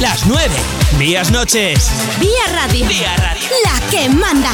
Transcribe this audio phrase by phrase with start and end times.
[0.00, 0.54] Las 9.
[0.98, 1.90] Días noches.
[2.20, 2.86] Vía Radio.
[2.86, 3.48] Vía Radio.
[3.64, 4.50] La que manda.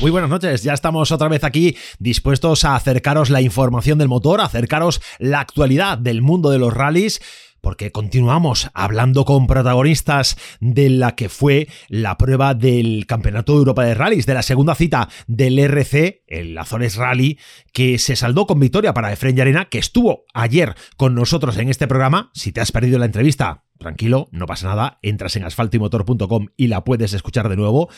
[0.00, 4.40] Muy buenas noches, ya estamos otra vez aquí dispuestos a acercaros la información del motor,
[4.40, 7.20] a acercaros la actualidad del mundo de los rallies
[7.60, 13.84] porque continuamos hablando con protagonistas de la que fue la prueba del Campeonato de Europa
[13.84, 17.38] de Rallys, de la segunda cita del RC, el Azores Rally,
[17.72, 21.86] que se saldó con victoria para Efren Arena, que estuvo ayer con nosotros en este
[21.86, 22.30] programa.
[22.34, 26.84] Si te has perdido la entrevista, tranquilo, no pasa nada, entras en asfaltoymotor.com y la
[26.84, 27.88] puedes escuchar de nuevo.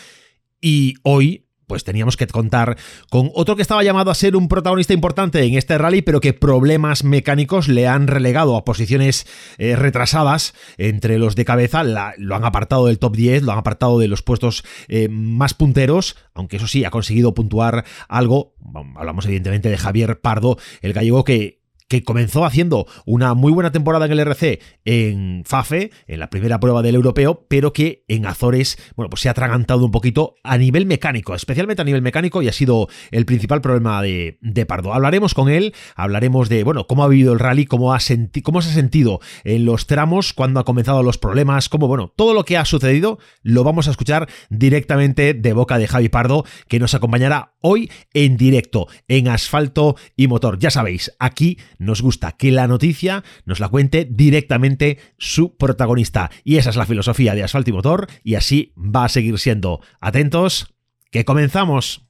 [0.60, 2.76] Y hoy pues teníamos que contar
[3.10, 6.32] con otro que estaba llamado a ser un protagonista importante en este rally, pero que
[6.32, 9.24] problemas mecánicos le han relegado a posiciones
[9.56, 14.00] eh, retrasadas entre los de cabeza, lo han apartado del top 10, lo han apartado
[14.00, 18.56] de los puestos eh, más punteros, aunque eso sí, ha conseguido puntuar algo.
[18.96, 21.59] Hablamos evidentemente de Javier Pardo, el gallego que
[21.90, 26.60] que comenzó haciendo una muy buena temporada en el RC en FAFE, en la primera
[26.60, 30.56] prueba del europeo, pero que en Azores, bueno, pues se ha atragantado un poquito a
[30.56, 34.38] nivel mecánico, especialmente a nivel mecánico, y ha sido el principal problema de,
[34.68, 34.94] Pardo.
[34.94, 37.98] Hablaremos con él, hablaremos de, bueno, cómo ha vivido el rally, cómo, ha
[38.44, 42.34] cómo se ha sentido en los tramos, cuándo ha comenzado los problemas, cómo, bueno, todo
[42.34, 46.78] lo que ha sucedido lo vamos a escuchar directamente de boca de Javi Pardo, que
[46.78, 50.58] nos acompañará hoy en directo, en asfalto y motor.
[50.60, 56.30] Ya sabéis, aquí nos gusta que la noticia nos la cuente directamente su protagonista.
[56.44, 59.80] Y esa es la filosofía de Asfalto y Motor y así va a seguir siendo.
[60.00, 60.74] Atentos,
[61.10, 62.09] que comenzamos.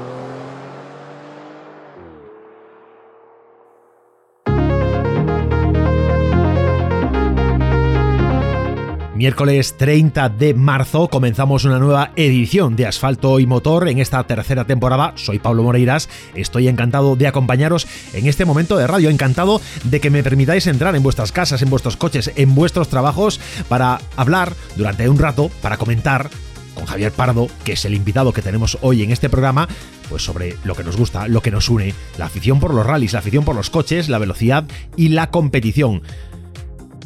[9.21, 14.65] Miércoles 30 de marzo comenzamos una nueva edición de Asfalto y Motor en esta tercera
[14.65, 15.13] temporada.
[15.15, 20.09] Soy Pablo Moreiras, estoy encantado de acompañaros en este momento de radio, encantado de que
[20.09, 23.39] me permitáis entrar en vuestras casas, en vuestros coches, en vuestros trabajos
[23.69, 26.31] para hablar durante un rato, para comentar
[26.73, 29.67] con Javier Pardo, que es el invitado que tenemos hoy en este programa,
[30.09, 33.13] pues sobre lo que nos gusta, lo que nos une, la afición por los rallies,
[33.13, 34.65] la afición por los coches, la velocidad
[34.95, 36.01] y la competición.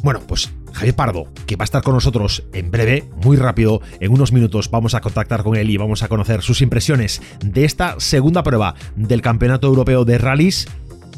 [0.02, 4.12] Bueno, pues Javier Pardo, que va a estar con nosotros en breve, muy rápido, en
[4.12, 7.98] unos minutos vamos a contactar con él y vamos a conocer sus impresiones de esta
[7.98, 10.68] segunda prueba del Campeonato Europeo de Rallys,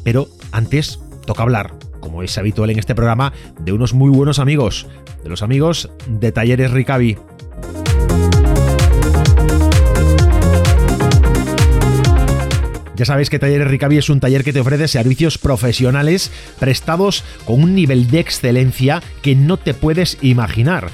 [0.05, 4.87] pero antes toca hablar, como es habitual en este programa, de unos muy buenos amigos,
[5.25, 7.19] de los amigos de Talleres Ricavi.
[12.99, 17.63] Ya sabéis que Talleres Ricavi es un taller que te ofrece servicios profesionales prestados con
[17.63, 20.91] un nivel de excelencia que no te puedes imaginar.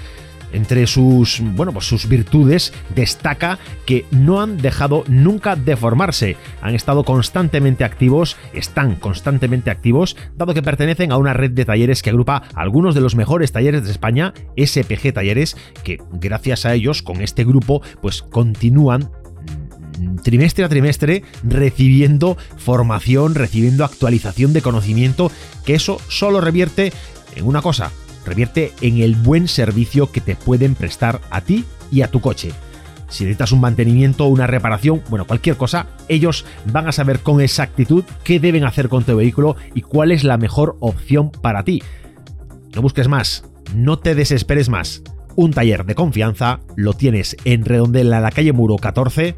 [0.53, 6.37] Entre sus, bueno, pues sus virtudes destaca que no han dejado nunca de formarse.
[6.61, 12.03] Han estado constantemente activos, están constantemente activos, dado que pertenecen a una red de talleres
[12.03, 17.03] que agrupa algunos de los mejores talleres de España, SPG Talleres, que gracias a ellos,
[17.03, 19.11] con este grupo, pues continúan
[20.23, 25.31] trimestre a trimestre recibiendo formación, recibiendo actualización de conocimiento,
[25.65, 26.93] que eso solo revierte
[27.37, 27.91] en una cosa,
[28.25, 32.53] revierte en el buen servicio que te pueden prestar a ti y a tu coche.
[33.09, 38.05] Si necesitas un mantenimiento, una reparación, bueno, cualquier cosa, ellos van a saber con exactitud
[38.25, 41.83] qué deben hacer con tu vehículo y cuál es la mejor opción para ti.
[42.75, 43.45] No busques más,
[43.75, 45.03] no te desesperes más.
[45.37, 49.37] Un taller de confianza lo tienes en Redondela, la calle Muro 14,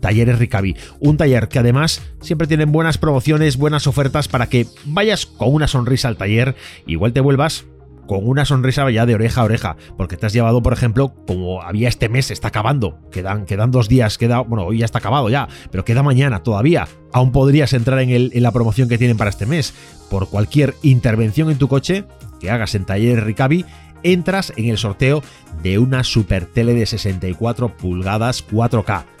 [0.00, 0.76] Talleres Ricavi.
[1.00, 5.68] Un taller que además siempre tienen buenas promociones, buenas ofertas para que vayas con una
[5.68, 6.54] sonrisa al taller,
[6.86, 7.66] igual te vuelvas
[8.08, 11.62] con una sonrisa ya de oreja a oreja, porque te has llevado, por ejemplo, como
[11.62, 15.28] había este mes, está acabando, quedan, quedan dos días, queda, bueno, hoy ya está acabado
[15.28, 16.88] ya, pero queda mañana todavía.
[17.12, 19.74] Aún podrías entrar en, el, en la promoción que tienen para este mes.
[20.10, 22.04] Por cualquier intervención en tu coche
[22.40, 23.66] que hagas en Talleres Ricavi,
[24.02, 25.22] entras en el sorteo
[25.62, 29.17] de una super tele de 64 pulgadas 4K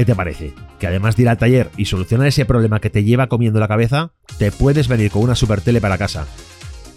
[0.00, 0.54] ¿Qué te parece?
[0.78, 3.68] Que además de ir al taller y solucionar ese problema que te lleva comiendo la
[3.68, 6.26] cabeza, te puedes venir con una super tele para casa.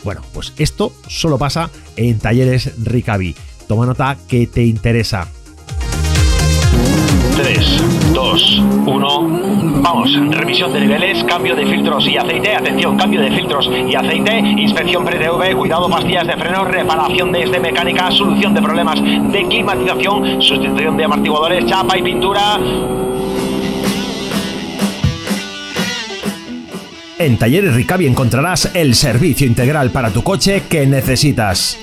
[0.06, 3.36] Bueno, pues esto solo pasa en talleres Ricavi.
[3.68, 5.28] Toma nota que te interesa.
[7.36, 9.43] 3, 2, 1.
[9.84, 14.40] Vamos, revisión de niveles, cambio de filtros y aceite, atención, cambio de filtros y aceite,
[14.40, 20.42] inspección pre-TV, cuidado, pastillas de freno, reparación de este mecánica, solución de problemas de climatización,
[20.42, 22.58] sustitución de amortiguadores, chapa y pintura.
[27.20, 31.83] En Talleres Ricavi encontrarás el servicio integral para tu coche que necesitas.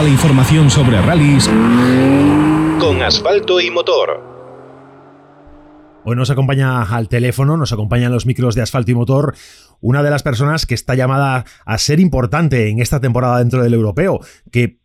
[0.00, 1.46] Toda la información sobre rallies
[2.80, 4.18] con asfalto y motor.
[6.06, 9.34] Hoy nos acompaña al teléfono, nos acompañan los micros de asfalto y motor,
[9.82, 13.74] una de las personas que está llamada a ser importante en esta temporada dentro del
[13.74, 14.20] europeo,
[14.50, 14.80] que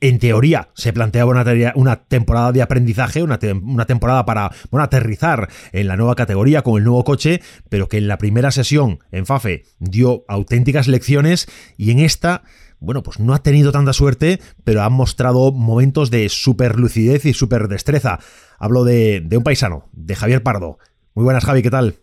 [0.00, 1.44] en teoría se planteaba una,
[1.74, 6.78] una temporada de aprendizaje, una, una, temporada para bueno, aterrizar en la nueva categoría con
[6.78, 11.46] el nuevo coche, pero que en la primera sesión en FAFE dio auténticas lecciones
[11.76, 12.42] y en esta
[12.80, 17.34] bueno, pues no ha tenido tanta suerte, pero ha mostrado momentos de super lucidez y
[17.34, 18.18] super destreza.
[18.58, 20.78] Hablo de, un paisano, de Javier Pardo.
[21.14, 21.96] Muy buenas, Javi, ¿qué tal?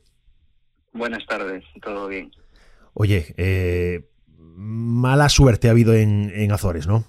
[0.93, 2.31] Buenas tardes, todo bien.
[2.93, 4.07] Oye, eh,
[4.37, 7.05] mala suerte ha habido en, en Azores, ¿no?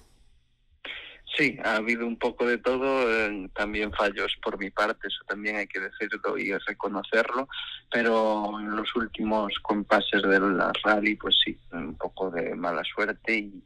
[1.39, 5.55] Sí, ha habido un poco de todo, eh, también fallos por mi parte, eso también
[5.55, 7.47] hay que decirlo y reconocerlo,
[7.89, 13.63] pero en los últimos compases del rally, pues sí, un poco de mala suerte y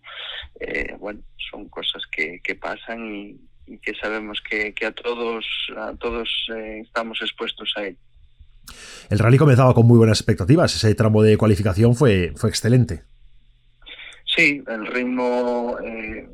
[0.59, 3.39] eh, bueno, son cosas que, que pasan y,
[3.81, 5.43] que sabemos que, que, a todos,
[5.75, 7.97] a todos eh, estamos expuestos a ello.
[9.09, 13.01] El rally comenzaba con muy buenas expectativas, ese tramo de cualificación fue, fue excelente.
[14.35, 16.27] Sí, el ritmo eh,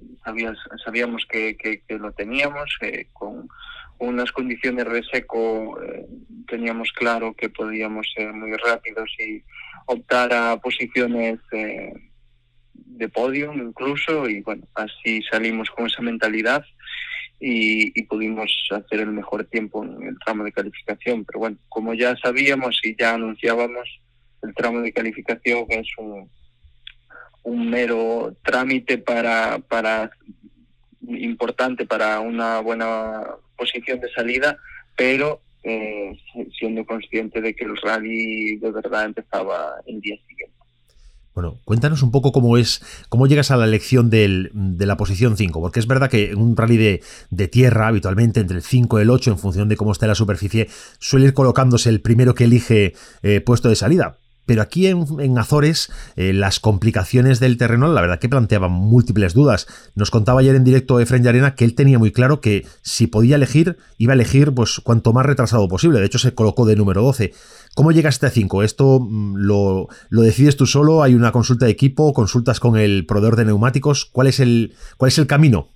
[0.84, 3.48] sabíamos que, lo teníamos, eh, con
[3.98, 6.06] unas condiciones de seco eh,
[6.48, 9.44] teníamos claro que podíamos ser muy rápidos y
[9.86, 16.64] optar a posiciones de podio incluso y bueno, así salimos con esa mentalidad
[17.40, 21.24] y, y, pudimos hacer el mejor tiempo en el tramo de calificación.
[21.24, 24.02] Pero bueno, como ya sabíamos y ya anunciábamos,
[24.42, 26.30] el tramo de calificación es un
[27.50, 30.12] un mero trámite para, para
[31.02, 33.24] importante para una buena
[33.58, 34.58] posición de salida,
[34.96, 36.18] pero eh,
[36.58, 40.56] siendo consciente de que el rally de verdad empezaba el día siguiente.
[41.34, 45.38] Bueno, cuéntanos un poco cómo es, cómo llegas a la elección del, de la posición
[45.38, 49.00] 5, porque es verdad que en un rally de, de, tierra, habitualmente entre el 5
[49.00, 50.68] y el 8, en función de cómo esté la superficie,
[51.00, 52.94] suele ir colocándose el primero que elige
[53.24, 54.18] eh, puesto de salida.
[54.50, 59.68] Pero aquí en, Azores eh, las complicaciones del terreno la verdad que planteaban múltiples dudas.
[59.94, 63.36] Nos contaba ayer en directo Efren Arena que él tenía muy claro que si podía
[63.36, 66.00] elegir, iba a elegir pues cuanto más retrasado posible.
[66.00, 67.32] De hecho se colocó de número 12.
[67.76, 68.64] ¿Cómo llegaste a 5?
[68.64, 71.04] ¿Esto mm, lo, decides tú solo?
[71.04, 72.12] ¿Hay una consulta de equipo?
[72.12, 74.06] ¿Consultas con el proveedor de neumáticos?
[74.06, 75.68] ¿Cuál es el, cuál es el camino?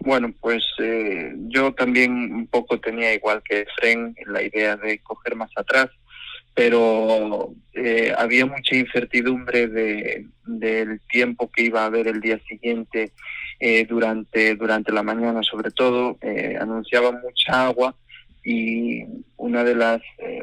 [0.00, 5.36] Bueno, pues eh, yo también un poco tenía igual que Efren la idea de coger
[5.36, 5.88] más atrás
[6.54, 13.12] pero eh, había mucha incertidumbre de, del tiempo que iba a haber el día siguiente
[13.58, 16.18] eh, durante, durante la mañana, sobre todo.
[16.20, 17.94] Eh, anunciaba mucha agua
[18.44, 19.04] y
[19.36, 20.02] una de las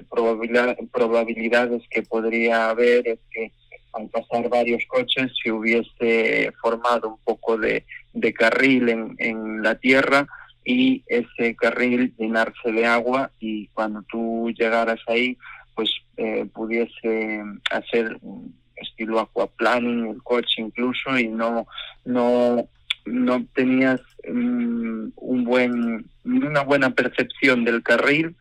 [0.10, 3.52] probabilidades que podría haber es que
[3.94, 9.76] al pasar varios coches se hubiese formado un poco de, de carril en, en la
[9.76, 10.28] tierra
[10.64, 15.38] y ese carril llenarse de agua y cuando tú llegaras ahí
[15.80, 21.68] pues eh, pudiese hacer un estilo aquaplaning, el coche incluso, y no,
[22.04, 22.68] no,
[23.06, 28.36] no tenías mm, un buen, una buena percepción del carril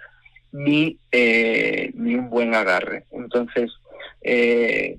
[0.50, 3.04] ni, eh, ni un buen agarre.
[3.12, 3.70] Entonces,
[4.22, 4.98] eh,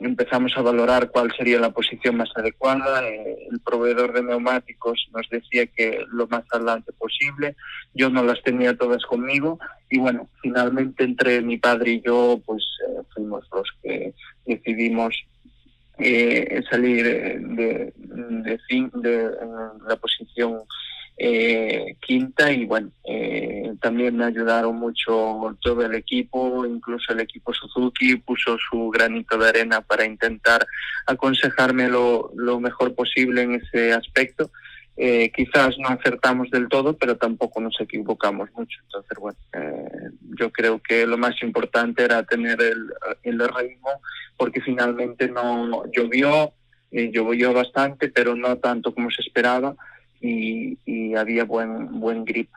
[0.00, 3.08] empezamos a valorar cuál sería la posición más adecuada.
[3.08, 7.56] El proveedor de neumáticos nos decía que lo más adelante posible.
[7.94, 9.58] Yo no las tenía todas conmigo
[9.94, 14.12] y bueno, finalmente entre mi padre y yo pues eh, fuimos los que
[14.44, 15.14] decidimos
[15.98, 18.58] eh, salir de, de,
[18.94, 19.30] de
[19.88, 20.62] la posición
[21.16, 22.50] eh, quinta.
[22.50, 28.58] Y bueno, eh, también me ayudaron mucho todo el equipo, incluso el equipo Suzuki puso
[28.58, 30.66] su granito de arena para intentar
[31.06, 34.50] aconsejarme lo, lo mejor posible en ese aspecto
[34.96, 38.78] eh, quizás no acertamos del todo, pero tampoco nos equivocamos mucho.
[38.84, 42.92] Entonces, bueno, eh, yo creo que lo más importante era tener el,
[43.24, 43.90] el ritmo,
[44.36, 46.52] porque finalmente no llovió,
[46.92, 49.74] eh, llovió bastante, pero no tanto como se esperaba
[50.20, 50.78] y,
[51.14, 52.50] había buen, buen grip.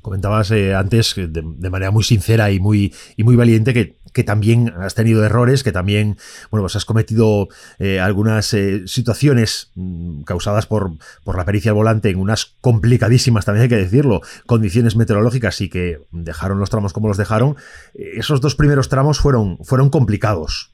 [0.00, 4.24] Comentabas eh, antes de, de, manera muy sincera y muy, y muy valiente que que
[4.24, 6.16] también has tenido errores, que también,
[6.50, 7.48] bueno, pues has cometido
[7.78, 10.92] eh, algunas eh, situaciones mm, causadas por,
[11.24, 15.68] por la pericia al volante en unas complicadísimas, también hay que decirlo, condiciones meteorológicas y
[15.68, 17.56] que dejaron los tramos como los dejaron.
[17.94, 20.72] Eh, esos dos primeros tramos fueron, fueron complicados.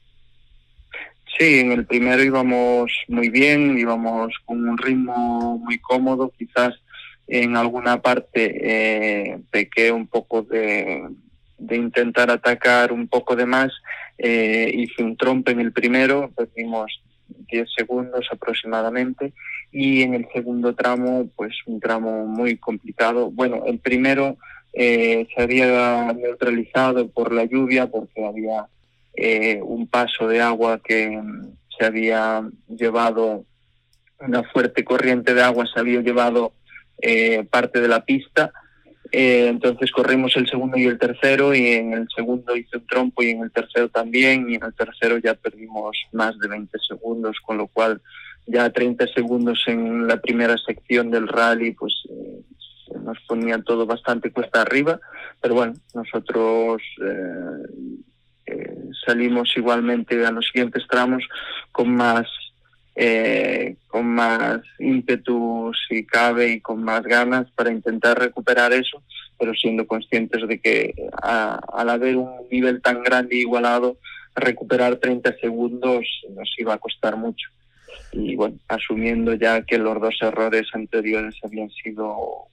[1.37, 6.73] Sí, en el primero íbamos muy bien, íbamos con un ritmo muy cómodo, quizás
[7.27, 11.03] en alguna parte eh, pequé un poco de,
[11.57, 13.71] de intentar atacar un poco de más,
[14.17, 19.33] eh, hice un trompe en el primero, perdimos 10 segundos aproximadamente,
[19.71, 23.31] y en el segundo tramo, pues un tramo muy complicado.
[23.31, 24.37] Bueno, el primero
[24.73, 28.67] eh, se había neutralizado por la lluvia, porque había
[29.15, 33.45] eh, un paso de agua que mm, se había llevado,
[34.19, 36.53] una fuerte corriente de agua se había llevado
[37.01, 38.51] eh, parte de la pista,
[39.11, 43.23] eh, entonces corrimos el segundo y el tercero y en el segundo hice un trompo
[43.23, 47.37] y en el tercero también y en el tercero ya perdimos más de 20 segundos,
[47.45, 48.01] con lo cual
[48.47, 52.41] ya 30 segundos en la primera sección del rally pues eh,
[53.03, 54.99] nos ponía todo bastante cuesta arriba,
[55.41, 57.93] pero bueno, nosotros eh,
[58.47, 61.23] eh, salimos igualmente a los siguientes tramos
[61.71, 62.27] con más
[62.95, 69.03] eh, con más ímpetu si cabe y con más ganas para intentar recuperar eso,
[69.37, 73.97] pero siendo conscientes de que a, al haber un nivel tan grande e igualado,
[74.33, 77.49] recuperar 30 segundos nos iba a costar mucho.
[78.13, 82.47] Y bueno, asumiendo ya que los dos errores anteriores habían sido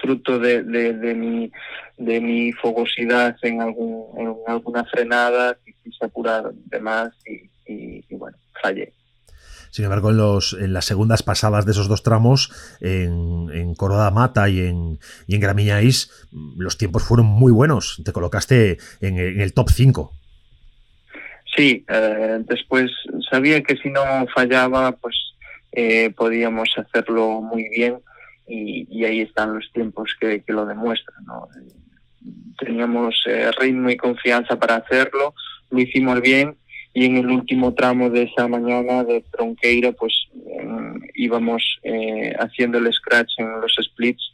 [0.00, 1.52] fruto de, de, mi
[1.96, 7.10] de mi fogosidad en algún en alguna frenada quise apurar de más
[7.66, 8.94] y bueno fallé
[9.70, 14.10] sin embargo, en, los, en las segundas pasadas de esos dos tramos, en, en Coroda
[14.10, 16.10] Mata y en, y en Gramiñáis,
[16.56, 18.00] los tiempos fueron muy buenos.
[18.04, 20.12] Te colocaste en, el top 5.
[21.56, 22.90] Sí, eh, después
[23.30, 24.02] sabía que si no
[24.34, 25.16] fallaba, pues
[25.72, 27.98] eh, podíamos hacerlo muy bien
[28.46, 31.24] y, y, ahí están los tiempos que, que lo demuestran.
[31.24, 31.48] ¿no?
[32.58, 35.34] Teníamos eh, ritmo y confianza para hacerlo,
[35.70, 36.56] lo hicimos bien
[36.98, 40.66] y en el último tramo de esa mañana de Tronqueira pues eh,
[41.14, 44.32] íbamos eh, haciendo el scratch en los splits.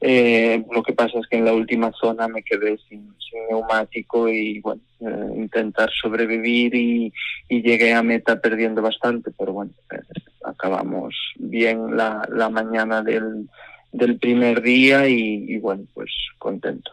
[0.00, 3.14] Eh, lo que pasa es que en la última zona me quedé sin,
[3.48, 7.12] neumático y bueno eh, intentar sobrevivir y,
[7.48, 10.00] llegué a meta perdiendo bastante pero bueno eh,
[10.44, 13.48] acabamos bien la, mañana del,
[14.20, 16.92] primer día y bueno pues contento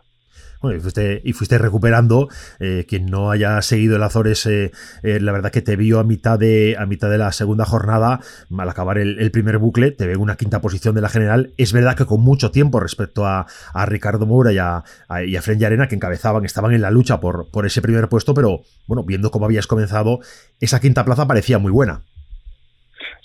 [0.62, 0.78] bueno,
[1.24, 2.28] y, fuiste, recuperando.
[2.60, 4.72] Eh, quien no haya seguido el Azores, eh,
[5.04, 8.20] eh, la verdad que te vio a mitad de, a mitad de la segunda jornada,
[8.58, 11.54] al acabar el, primer bucle, te ve una quinta posición de la general.
[11.58, 15.38] Es verdad que con mucho tiempo respecto a, a Ricardo Moura y a, a, y
[15.38, 18.62] a Fren Arena, que encabezaban, estaban en la lucha por, por ese primer puesto, pero
[18.88, 20.20] bueno, viendo cómo habías comenzado,
[20.60, 22.01] esa quinta plaza parecía muy buena.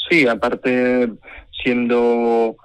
[0.08, 1.10] Sí, aparte
[1.62, 2.56] siendo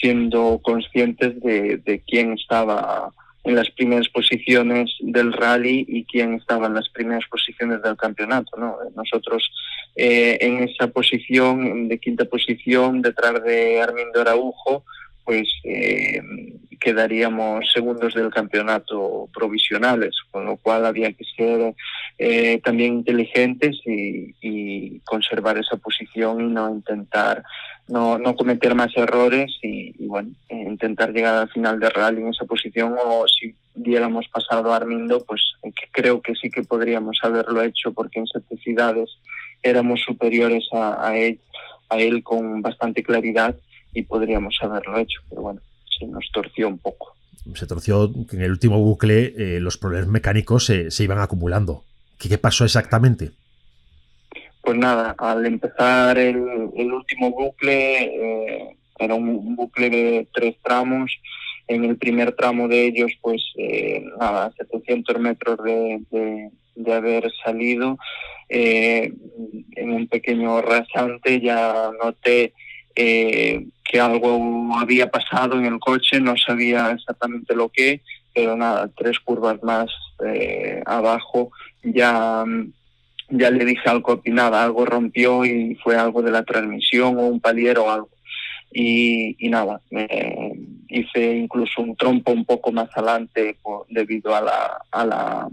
[0.00, 3.12] siendo conscientes de, de quién estaba
[3.44, 8.56] en las primeras posiciones del rally y quién estaba en las primeras posiciones del campeonato.
[8.56, 8.76] ¿no?
[8.94, 9.50] Nosotros
[9.96, 14.84] eh, en esa posición, de quinta posición, detrás de Armindo Araujo,
[15.24, 16.20] pues eh,
[16.80, 21.74] quedaríamos segundos del campeonato provisionales, con lo cual había que ser
[22.18, 27.42] eh, también inteligentes y, conservar esa posición y no intentar
[27.88, 32.46] no, no cometer más errores y, bueno, intentar llegar al final de rally en esa
[32.46, 35.42] posición o si hubiéramos pasado a Armindo, pues
[35.90, 39.10] creo que sí que podríamos haberlo hecho porque en necesidades
[39.62, 43.54] éramos superiores a él con bastante claridad
[43.92, 45.60] y podríamos haberlo hecho, pero bueno,
[45.98, 47.14] se nos torció un poco.
[47.54, 51.84] Se torció que en el último bucle eh, los problemas mecánicos se, se iban acumulando.
[52.18, 53.32] ¿Qué, ¿Qué, pasó exactamente?
[54.62, 61.10] Pues nada, al empezar el, el último bucle, eh, era un, bucle de tres tramos.
[61.66, 67.30] En el primer tramo de ellos, pues eh, nada, 700 metros de, de, de haber
[67.44, 67.98] salido,
[68.48, 69.12] eh,
[69.76, 72.52] en un pequeño rasante ya noté
[72.94, 78.00] eh, que algo había pasado en el coche, no sabía exactamente lo que,
[78.34, 79.90] pero nada, tres curvas más
[80.24, 81.50] eh, abajo
[81.82, 82.42] ya,
[83.28, 87.26] ya le dije al copi, nada, algo rompió y fue algo de la transmisión o
[87.26, 88.08] un palier o algo.
[88.72, 89.82] y, nada,
[90.88, 93.58] hice incluso un trompo un poco más adelante
[93.90, 95.48] debido a la, a la,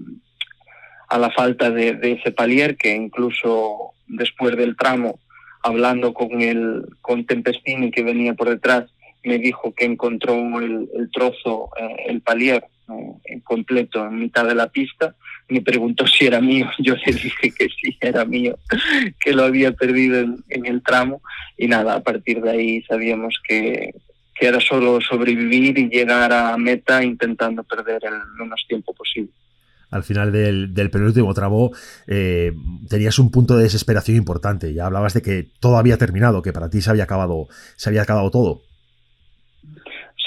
[1.09, 5.19] a la falta de, ese palier que incluso después del tramo,
[5.63, 8.85] hablando con el con Tempestini que venía por detrás,
[9.23, 14.55] me dijo que encontró el, trozo, eh, el palier eh, en completo en mitad de
[14.55, 15.15] la pista.
[15.49, 16.69] Me preguntó si era mío.
[16.79, 18.57] Yo le dije que sí, era mío,
[19.19, 21.21] que lo había perdido en, el tramo.
[21.57, 23.93] Y nada, a partir de ahí sabíamos que,
[24.35, 29.31] que era solo sobrevivir y llegar a meta intentando perder el menos tiempo posible
[29.91, 31.71] al final del, del penúltimo tramo,
[32.07, 32.53] eh,
[32.89, 34.73] tenías un punto de desesperación importante.
[34.73, 38.03] Ya hablabas de que todo había terminado, que para ti se había acabado, se había
[38.03, 38.61] acabado todo.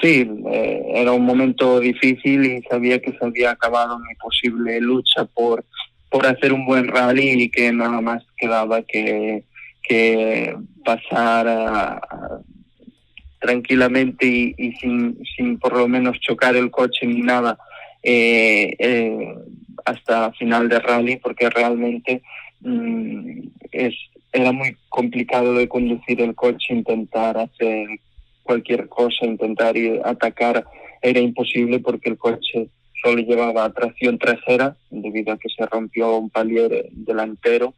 [0.01, 5.25] Sí, eh, era un momento difícil y sabía que se había acabado mi posible lucha
[5.27, 5.65] por,
[6.11, 9.45] por hacer un buen rally y que nada más quedaba que,
[9.83, 12.01] que pasar
[13.39, 17.59] tranquilamente y, sin, sin por lo menos chocar el coche ni nada
[18.03, 19.35] eh, eh,
[19.85, 22.23] hasta final de rally porque realmente
[22.61, 23.41] mm,
[23.73, 23.95] es,
[24.33, 27.87] era muy complicado de conducir el coche, intentar hacer
[28.43, 30.65] cualquier cosa, intentar ir, atacar,
[31.01, 32.69] era imposible porque el coche
[33.03, 37.75] solo llevaba tracción trasera debido a que se rompió un palier delantero.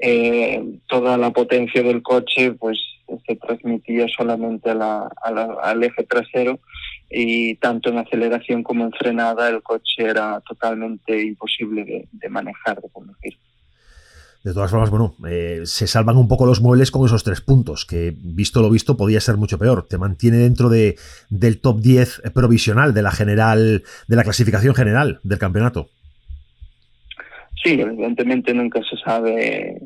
[0.00, 2.78] Eh, toda la potencia del coche pues
[3.26, 6.60] se transmitía solamente al eje trasero
[7.10, 12.80] y tanto en aceleración como en frenada el coche era totalmente imposible de, de manejar,
[12.80, 13.38] de conducir.
[14.44, 17.84] De todas formas, bueno, eh, se salvan un poco los muebles con esos tres puntos,
[17.84, 19.86] que visto lo visto podía ser mucho peor.
[19.88, 20.96] Te mantiene dentro de,
[21.28, 25.90] del top 10 provisional de la general, de la clasificación general del campeonato.
[27.62, 29.82] Sí, evidentemente nunca se sabe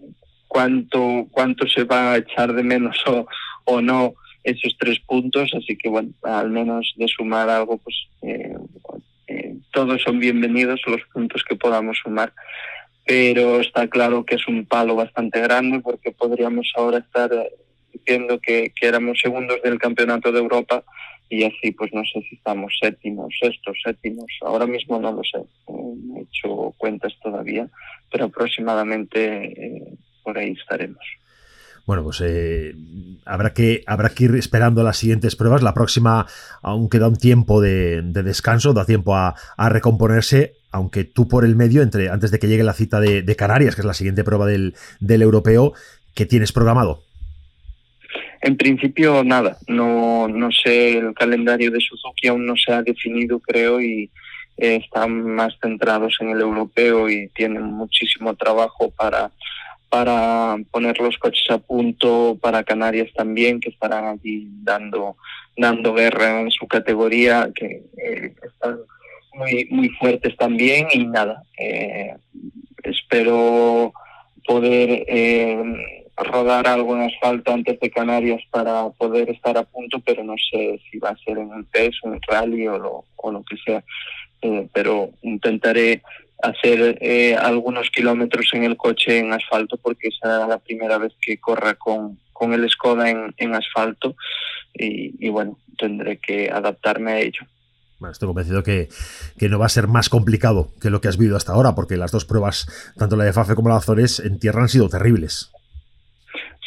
[0.49, 3.27] cuánto, cuánto se va a echar de menos o,
[3.65, 4.15] o no
[4.45, 8.57] esos tres puntos, así que bueno, al menos de sumar algo, pues eh,
[9.29, 12.33] eh, todos son bienvenidos los puntos que podamos sumar
[13.05, 17.51] pero está claro que es un palo bastante grande porque podríamos ahora estar eh,
[17.93, 20.85] diciendo que, que éramos segundos del campeonato de Europa
[21.29, 25.39] y así pues no sé si estamos séptimos, sextos, séptimos, ahora mismo no lo sé,
[25.69, 27.69] no he hecho cuentas todavía,
[28.11, 31.03] pero aproximadamente eh, por ahí estaremos.
[31.87, 32.75] Bueno, pues eh,
[33.25, 35.63] habrá, que, habrá que ir esperando las siguientes pruebas.
[35.63, 36.27] La próxima
[36.63, 41.45] aún queda un tiempo de, de descanso, da tiempo a, a, recomponerse aunque tú por
[41.45, 44.25] el medio, entre, antes de que llegue la cita de, Canarias, que es la siguiente
[44.25, 45.75] prueba del, europeo,
[46.15, 47.03] ¿qué tienes programado?
[48.41, 53.39] En principio nada, no, no sé, el calendario de Suzuki aún no se ha definido,
[53.39, 54.11] creo, y
[54.57, 59.31] eh, están más centrados en el europeo y tienen muchísimo trabajo para,
[59.93, 65.19] para poner los coches a punto, para Canarias también, que estarán allí dando,
[65.55, 68.79] dando guerra en su categoría, que eh, están
[69.35, 72.17] muy, muy fuertes también y nada, eh,
[72.85, 73.93] espero
[74.47, 75.63] poder eh,
[76.17, 80.81] rodar algo en asfalto antes de Canarias para poder estar a punto, pero no sé
[80.91, 83.85] si va a ser en un test, un rally o lo, o lo que sea,
[84.73, 86.01] pero intentaré
[86.43, 86.99] hacer
[87.41, 91.75] algunos kilómetros en el coche en asfalto porque esa es la primera vez que corra
[91.75, 94.17] con, con el Skoda en, en asfalto
[94.75, 97.47] y, y bueno, tendré que adaptarme a ello
[98.11, 98.89] estoy convencido que,
[99.49, 102.11] no va a ser más complicado que lo que has vivido hasta ahora, porque las
[102.11, 105.51] dos pruebas, tanto la de Fafe como la de Azores, en tierra han sido terribles.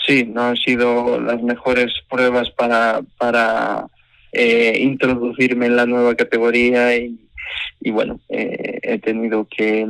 [0.05, 3.87] Sí, no han sido las mejores pruebas para, para
[4.31, 7.19] eh, introducirme en la nueva categoría y,
[7.91, 9.87] bueno, eh, he tenido que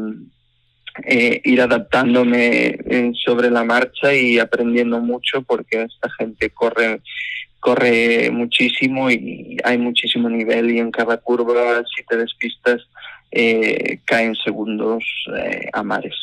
[1.06, 2.78] eh, ir adaptándome
[3.26, 7.02] sobre la marcha y aprendiendo mucho porque esta gente corre
[7.66, 12.80] corre muchísimo y hay muchísimo nivel y en cada curva si te despistas
[13.32, 15.04] eh, caen segundos
[15.36, 16.16] eh, a mares.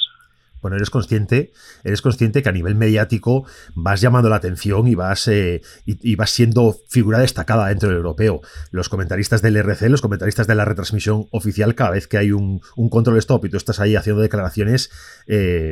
[0.62, 1.52] Bueno, eres consciente,
[1.84, 3.44] eres consciente que a nivel mediático
[3.74, 8.40] vas llamando la atención y vas, eh, y, vas siendo figura destacada dentro del europeo.
[8.70, 12.60] Los comentaristas del RC, los comentaristas de la retransmisión oficial, cada vez que hay un,
[12.90, 14.90] control stop y tú estás ahí haciendo declaraciones,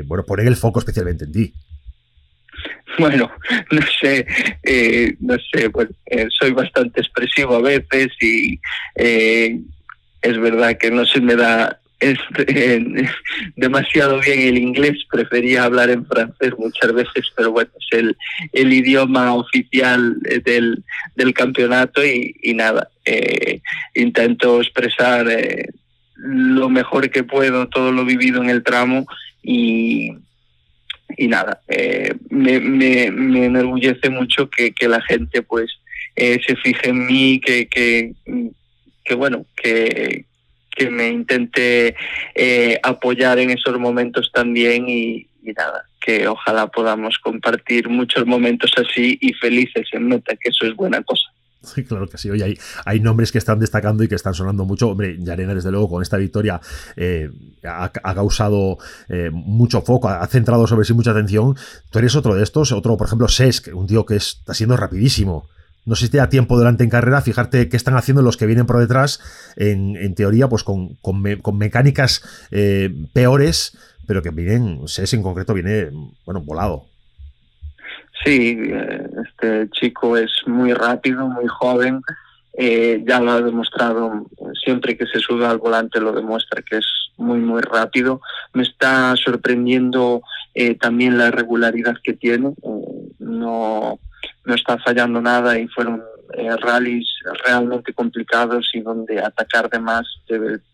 [0.07, 1.55] bueno, ponen el foco especialmente en ti.
[2.99, 3.31] Bueno,
[3.71, 4.27] no sé,
[4.63, 8.61] eh, no sé, pues, eh, soy bastante expresivo a veces y
[8.97, 9.59] eh,
[10.23, 12.83] es verdad que no se me da este,
[13.57, 18.17] demasiado bien el inglés, prefería hablar en francés muchas veces, pero bueno, es el,
[18.53, 20.83] el idioma oficial del,
[21.15, 22.89] del campeonato y, y nada,
[23.95, 25.27] intento expresar
[26.15, 29.07] lo mejor que puedo todo lo vivido en el tramo
[29.43, 30.13] y,
[31.17, 33.05] y nada, eh, me, me,
[33.47, 35.71] enorgullece mucho que, que, la gente pues
[36.17, 38.13] se fije en mí, que, que,
[39.05, 40.27] que bueno, que,
[40.71, 41.95] que me intente
[42.83, 49.33] apoyar en esos momentos también y, nada, que ojalá podamos compartir muchos momentos así y
[49.35, 51.31] felices en Meta, que eso es buena cosa.
[51.63, 52.31] Sí, claro que sí.
[52.31, 54.89] Oye, hay, hay nombres que están destacando y que están sonando mucho.
[54.89, 56.61] Hombre, Yarena, desde luego, con esta victoria
[56.97, 57.31] eh,
[57.65, 58.79] ha, causado
[59.09, 61.55] eh, mucho foco, ha centrado sobre sí mucha atención.
[61.91, 65.49] Tú eres otro de estos, otro, por ejemplo, Sesk, un tío que está siendo rapidísimo.
[65.91, 68.79] No sé si tiempo delante en carrera, fijarte qué están haciendo los que vienen por
[68.79, 69.21] detrás,
[69.57, 72.23] en, teoría, pues con, con, mecánicas
[72.53, 73.77] eh, peores,
[74.07, 75.91] pero que vienen, Sesk en concreto viene,
[76.25, 76.85] bueno, volado.
[78.25, 82.03] Sí, eh, este chico es muy rápido, muy joven,
[82.53, 84.29] eh, ya lo ha demostrado,
[84.63, 88.21] siempre que se sube al volante lo demuestra que es muy, muy rápido.
[88.53, 90.23] Me está sorprendiendo
[90.79, 92.55] también la regularidad que tiene,
[93.19, 93.99] no,
[94.45, 96.03] no está fallando nada y fueron
[96.61, 97.09] rallies
[97.45, 100.07] realmente complicados y donde atacar de más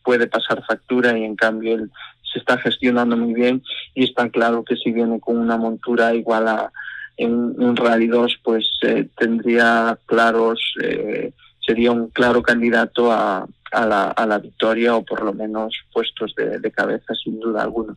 [0.02, 1.90] puede pasar factura y en cambio él
[2.30, 3.62] se está gestionando muy bien
[3.94, 6.70] y está claro que si viene con una montura igual a
[7.16, 11.32] en un Rally 2 pues eh, tendría claros, eh,
[11.64, 16.34] sería un claro candidato a, a, la, a la victoria o por lo menos puestos
[16.36, 17.96] de cabeza sin duda alguna.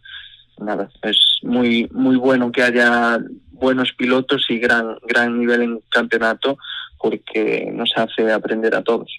[0.60, 3.20] Nada, es muy muy bueno que haya
[3.52, 6.58] buenos pilotos y gran gran nivel en campeonato
[6.98, 9.10] porque nos hace aprender a todos.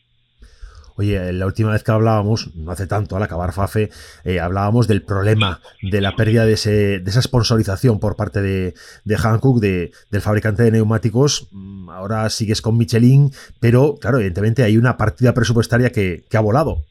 [1.01, 3.89] Oye, la última vez que hablábamos, no hace tanto, al acabar FAFE,
[4.25, 8.75] eh, hablábamos del problema de la pérdida de, ese, de esa sponsorización por parte de,
[9.05, 11.49] de Hankook, de, del fabricante de neumáticos.
[11.53, 16.85] Mm, ahora sigues con Michelin, pero claro, evidentemente hay una partida presupuestaria que, ha volado.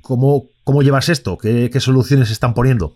[0.00, 1.36] ¿Cómo, ¿Cómo llevas esto?
[1.36, 2.94] ¿Qué, qué soluciones están poniendo?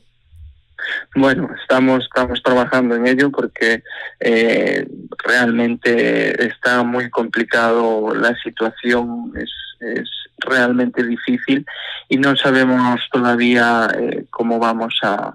[1.14, 3.83] Bueno, estamos, estamos trabajando en ello porque
[4.20, 4.87] eh,
[5.25, 11.64] realmente está muy complicado la situación, es, es realmente difícil
[12.09, 15.35] y no sabemos todavía eh, cómo vamos a,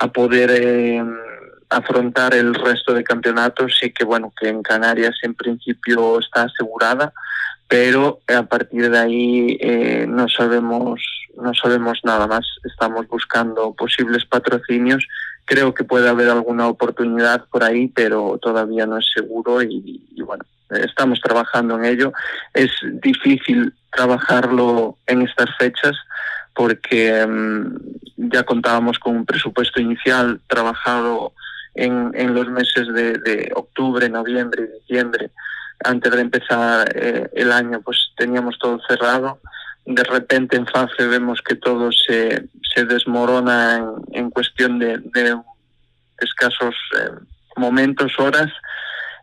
[0.00, 1.02] a poder eh,
[1.70, 3.76] afrontar el resto de campeonatos.
[3.78, 7.12] Sí que bueno, que en Canarias en principio está asegurada,
[7.66, 12.46] pero a partir de ahí eh, no sabemos no sabemos nada más.
[12.64, 15.06] Estamos buscando posibles patrocinios.
[15.44, 20.44] Creo que puede haber alguna oportunidad por ahí, pero todavía no es seguro y, bueno,
[20.70, 22.12] estamos trabajando en ello.
[22.52, 22.70] Es
[23.02, 25.96] difícil trabajarlo en estas fechas
[26.54, 27.76] porque mm,
[28.16, 31.32] ya contábamos con un presupuesto inicial trabajado
[31.74, 35.30] en, en los meses de, de, octubre, noviembre y diciembre.
[35.84, 39.38] Antes de empezar eh, el año, pues teníamos todo cerrado.
[39.90, 45.34] De repente en FAFE vemos que todo se, se desmorona en, en cuestión de, de
[46.18, 47.10] escasos eh,
[47.56, 48.52] momentos, horas,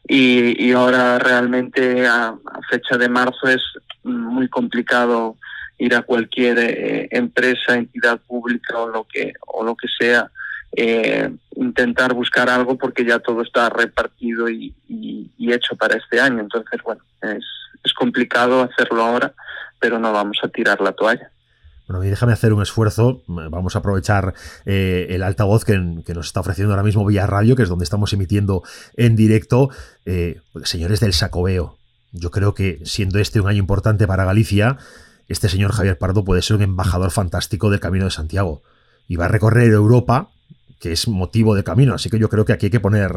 [0.08, 2.36] y, y ahora realmente a,
[2.70, 3.62] fecha de marzo es
[4.04, 5.38] muy complicado
[5.78, 10.32] ir a cualquier eh, empresa, entidad pública o lo que o lo que sea,
[10.76, 16.40] eh, intentar buscar algo porque ya todo está repartido y, y, hecho para este año.
[16.40, 17.46] Entonces, bueno, es,
[17.86, 19.34] es complicado hacerlo ahora,
[19.80, 21.32] pero no vamos a tirar la toalla.
[21.88, 23.22] Bueno, y déjame hacer un esfuerzo.
[23.28, 24.34] Vamos a aprovechar
[24.66, 28.12] eh, el altavoz que, nos está ofreciendo ahora mismo Vía Radio, que es donde estamos
[28.14, 28.64] emitiendo
[28.96, 29.70] en directo.
[30.06, 31.78] Eh, señores del Sacobeo,
[32.12, 34.78] yo creo que siendo este un año importante para Galicia,
[35.28, 38.64] este señor Javier Pardo puede ser un embajador fantástico del Camino de Santiago.
[39.08, 40.30] Y va a recorrer Europa,
[40.80, 41.94] que es motivo de camino.
[41.94, 43.12] Así que yo creo que aquí hay que poner,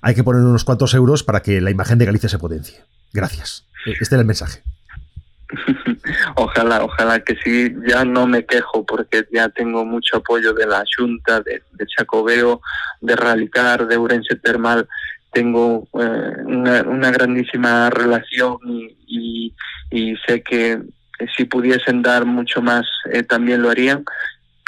[0.00, 2.82] hay que poner unos cuantos euros para que la imagen de Galicia se potencie.
[3.12, 3.69] Gracias.
[3.86, 4.62] Este es el mensaje.
[6.36, 10.84] ojalá, ojalá que sí, ya no me quejo porque ya tengo mucho apoyo de la
[10.96, 12.60] Junta, de, de Chacobeo,
[13.00, 14.88] de Ralicar, de Urense Termal,
[15.32, 19.54] tengo eh, una, una, grandísima relación y, y,
[19.90, 20.80] y, sé que
[21.36, 24.04] si pudiesen dar mucho más eh, también lo harían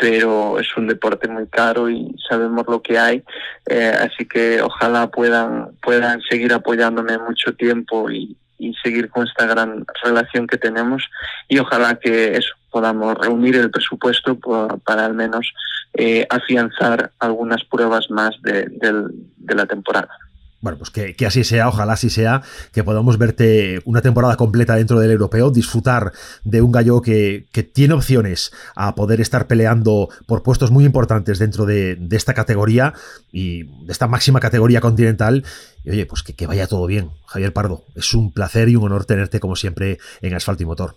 [0.02, 3.22] pero es un deporte muy caro y sabemos lo que hay.
[3.66, 9.46] Eh, así que ojalá puedan puedan seguir apoyándome mucho tiempo y, y seguir con esta
[9.46, 11.02] gran relación que tenemos
[11.48, 14.38] y ojalá que eso podamos reunir el presupuesto
[14.84, 15.52] para al menos
[15.94, 20.16] eh, afianzar algunas pruebas más de la temporada.
[20.62, 24.76] Bueno, pues que, que, así sea, ojalá así sea, que podamos verte una temporada completa
[24.76, 26.12] dentro del europeo, disfrutar
[26.44, 31.40] de un gallo que, que tiene opciones a poder estar peleando por puestos muy importantes
[31.40, 32.94] dentro de, esta categoría
[33.32, 35.44] y de esta máxima categoría continental.
[35.82, 37.84] Y oye, pues que, que vaya todo bien, Javier Pardo.
[37.96, 40.96] Es un placer y un honor tenerte como siempre en Asfalto y Motor.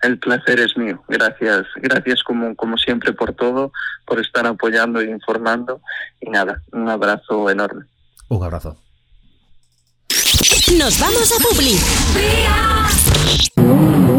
[0.00, 1.02] El placer es mío.
[1.08, 3.70] Gracias, gracias como, como siempre por todo,
[4.06, 5.82] por estar apoyando e informando.
[6.22, 7.84] Y nada, un abrazo enorme.
[8.28, 8.76] Un abrazo.
[10.76, 11.78] Nos vamos a Publi.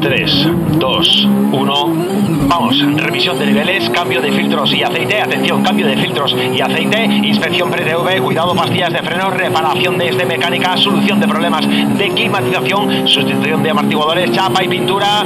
[0.01, 0.47] 3,
[0.79, 2.47] 2, 1.
[2.47, 5.21] Vamos, revisión de niveles, cambio de filtros y aceite.
[5.21, 7.03] Atención, cambio de filtros y aceite.
[7.03, 13.07] Inspección pre-TV, cuidado, pastillas de freno, reparación de este mecánica, solución de problemas de climatización,
[13.07, 15.25] sustitución de amortiguadores, chapa y pintura.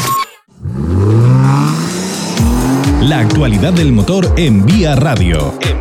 [3.01, 5.80] La actualidad del motor en Vía Radio.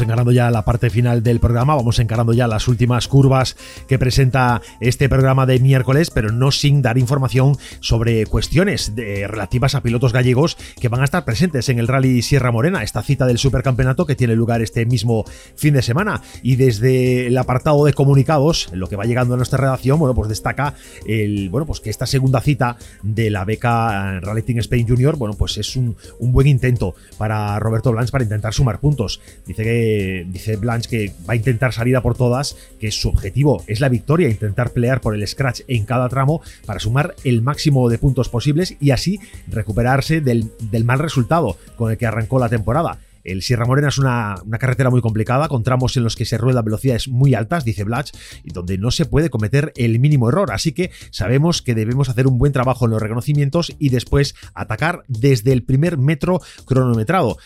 [0.00, 3.56] Encarando ya la parte final del programa, vamos encarando ya las últimas curvas
[3.88, 9.82] que presenta este programa de miércoles, pero no sin dar información sobre cuestiones relativas a
[9.82, 13.38] pilotos gallegos que van a estar presentes en el Rally Sierra Morena, esta cita del
[13.38, 15.24] supercampeonato que tiene lugar este mismo
[15.56, 16.22] fin de semana.
[16.42, 20.28] Y desde el apartado de comunicados, lo que va llegando a nuestra redacción, bueno, pues
[20.28, 20.74] destaca
[21.06, 25.34] el, bueno, pues que esta segunda cita de la beca Rally Team Spain Junior, bueno,
[25.36, 29.20] pues es un, un buen intento para Roberto Blanch para intentar sumar puntos.
[29.46, 29.89] Dice que
[30.28, 34.28] dice Blanche que va a intentar salir por todas, que su objetivo es la victoria,
[34.28, 38.76] intentar pelear por el scratch en cada tramo para sumar el máximo de puntos posibles
[38.80, 40.50] y así recuperarse del,
[40.84, 42.98] mal resultado con el que arrancó la temporada.
[43.22, 46.62] El Sierra Morena es una, carretera muy complicada, con tramos en los que se rueda
[46.62, 48.12] velocidades muy altas, dice Blatch,
[48.44, 50.52] y donde no se puede cometer el mínimo error.
[50.52, 55.02] Así que sabemos que debemos hacer un buen trabajo en los reconocimientos y después atacar
[55.06, 57.36] desde el primer metro cronometrado.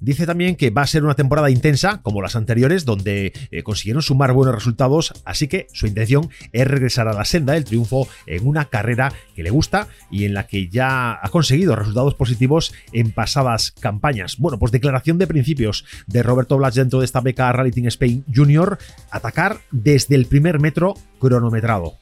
[0.00, 4.02] Dice también que va a ser una temporada intensa, como las anteriores, donde eh, consiguieron
[4.02, 8.46] sumar buenos resultados, así que su intención es regresar a la senda del triunfo en
[8.46, 13.12] una carrera que le gusta y en la que ya ha conseguido resultados positivos en
[13.12, 14.36] pasadas campañas.
[14.38, 18.24] Bueno, pues declaración de principios de Roberto Blas dentro de esta beca Rally Team Spain
[18.34, 18.78] Junior,
[19.10, 21.98] atacar desde el primer metro cronometrado.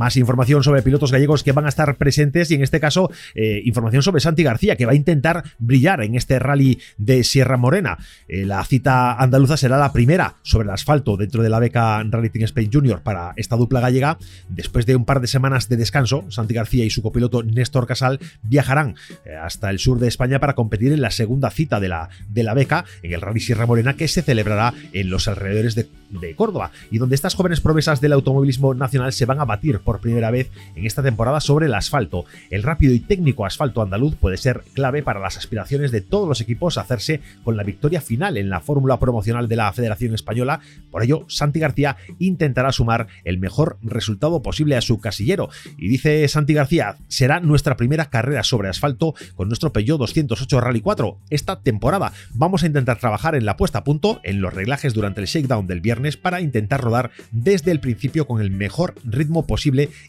[0.00, 3.60] Más información sobre pilotos gallegos que van a estar presentes y en este caso eh,
[3.66, 7.98] información sobre Santi García que va a intentar brillar en este rally de Sierra Morena.
[8.26, 12.30] Eh, la cita andaluza será la primera sobre el asfalto dentro de la beca Rally
[12.30, 14.16] Team Spain Junior para esta dupla gallega.
[14.48, 18.20] Después de un par de semanas de descanso, Santi García y su copiloto Néstor Casal
[18.42, 18.94] viajarán
[19.26, 22.42] eh, hasta el sur de España para competir en la segunda cita de la, de
[22.42, 26.34] la beca en el Rally Sierra Morena que se celebrará en los alrededores de, de
[26.34, 30.30] Córdoba y donde estas jóvenes promesas del automovilismo nacional se van a batir por primera
[30.30, 32.24] vez en esta temporada sobre el asfalto.
[32.50, 36.40] El rápido y técnico asfalto andaluz puede ser clave para las aspiraciones de todos los
[36.40, 40.60] equipos a hacerse con la victoria final en la fórmula promocional de la Federación Española.
[40.92, 45.48] Por ello, Santi García intentará sumar el mejor resultado posible a su casillero.
[45.78, 50.80] Y dice Santi García, será nuestra primera carrera sobre asfalto con nuestro Peugeot 208 Rally
[50.80, 52.12] 4 esta temporada.
[52.34, 55.66] Vamos a intentar trabajar en la puesta a punto, en los reglajes durante el shakedown
[55.66, 59.46] del viernes para intentar rodar desde el principio con el mejor ritmo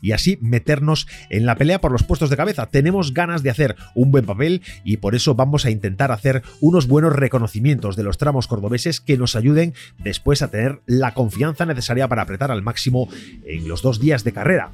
[0.02, 2.68] y así meternos en la pelea por los puestos de cabeza.
[2.68, 6.88] Tenemos ganas de hacer un buen papel y por eso vamos a intentar hacer unos
[6.88, 12.08] buenos reconocimientos de los tramos cordobeses que nos ayuden después a tener la confianza necesaria
[12.08, 13.08] para apretar al máximo
[13.46, 14.72] en los dos días de carrera.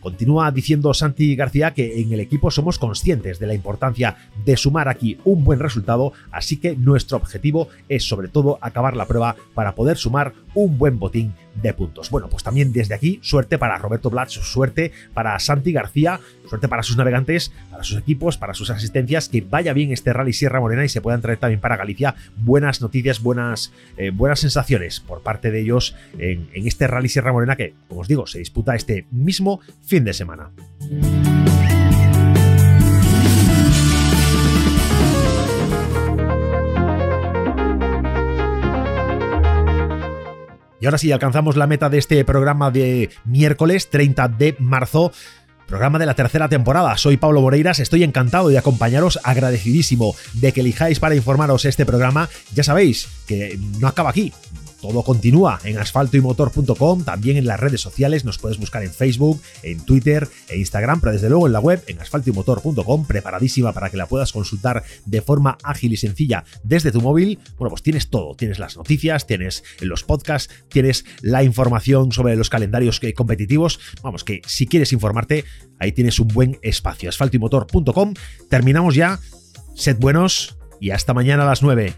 [0.00, 4.88] Continúa diciendo Santi García que en el equipo somos conscientes de la importancia de sumar
[4.88, 9.74] aquí un buen resultado, así que nuestro objetivo es sobre todo acabar la prueba para
[9.74, 12.10] poder sumar un buen botín de puntos.
[12.10, 16.82] Bueno, pues también desde aquí, suerte para Roberto Blatch, suerte para Santi García, suerte para
[16.82, 20.84] sus navegantes, para sus equipos, para sus asistencias, que vaya bien este Rally Sierra Morena
[20.84, 25.50] y se puedan traer también para Galicia buenas noticias, buenas, eh, buenas sensaciones por parte
[25.50, 29.06] de ellos en, en este Rally Sierra Morena que, como os digo, se disputa este
[29.10, 30.50] mismo fin de semana.
[40.80, 45.12] Y ahora sí, alcanzamos la meta de este programa de miércoles 30 de marzo.
[45.66, 46.96] Programa de la tercera temporada.
[46.96, 52.28] Soy Pablo Moreiras, estoy encantado de acompañaros, agradecidísimo de que elijáis para informaros este programa.
[52.54, 54.32] Ya sabéis que no acaba aquí
[54.80, 59.80] todo continúa en asfaltoymotor.com, también en las redes sociales, nos puedes buscar en Facebook, en
[59.84, 64.06] Twitter e Instagram, pero desde luego en la web, en asfaltoymotor.com, preparadísima para que la
[64.06, 67.38] puedas consultar de forma ágil y sencilla desde tu móvil.
[67.58, 72.50] Bueno, pues tienes todo, tienes las noticias, tienes los podcasts, tienes la información sobre los
[72.50, 73.80] calendarios competitivos.
[74.02, 75.44] Vamos, que si quieres informarte,
[75.78, 77.08] ahí tienes un buen espacio.
[77.08, 78.14] asfaltoymotor.com.
[78.48, 79.20] Terminamos ya.
[79.74, 81.94] Sed buenos y hasta mañana a las 9.